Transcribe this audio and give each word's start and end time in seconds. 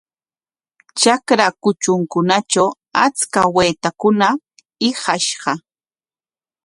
Trakra 0.97 1.47
kutrunkunatraw 1.61 2.69
achka 3.03 3.41
waytakuna 3.55 4.27
hiqashqa. 4.81 5.51